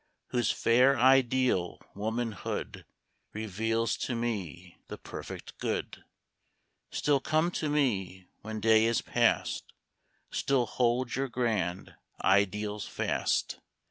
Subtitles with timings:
[0.29, 2.85] Whose fair ideal womanhood
[3.33, 6.03] Reveals to me the perfect good,
[6.89, 9.73] Still come to me when day is past;
[10.31, 13.59] Still hold your grand ideals fast.